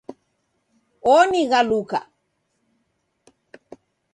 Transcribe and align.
Onighaluka 1.13 1.99